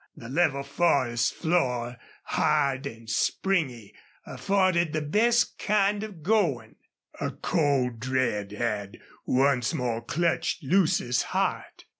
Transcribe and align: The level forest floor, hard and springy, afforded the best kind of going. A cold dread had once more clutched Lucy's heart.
The 0.15 0.29
level 0.29 0.63
forest 0.63 1.31
floor, 1.35 1.95
hard 2.23 2.87
and 2.87 3.07
springy, 3.07 3.93
afforded 4.25 4.93
the 4.93 5.01
best 5.03 5.59
kind 5.59 6.01
of 6.01 6.23
going. 6.23 6.77
A 7.19 7.29
cold 7.29 7.99
dread 7.99 8.51
had 8.51 8.97
once 9.27 9.75
more 9.75 10.01
clutched 10.01 10.63
Lucy's 10.63 11.21
heart. 11.21 11.85